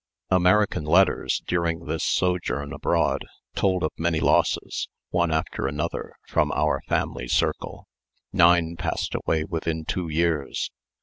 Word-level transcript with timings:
American 0.31 0.83
letters, 0.83 1.43
during 1.45 1.85
this 1.85 2.03
sojourn 2.03 2.73
abroad, 2.73 3.23
told 3.53 3.83
of 3.83 3.91
many 3.99 4.19
losses, 4.19 4.89
one 5.11 5.31
after 5.31 5.67
another, 5.67 6.15
from 6.27 6.51
our 6.53 6.81
family 6.87 7.27
circle; 7.27 7.85
nine 8.33 8.75
passed 8.75 9.13
away 9.13 9.43
within 9.43 9.85
two 9.85 10.09
years. 10.09 10.71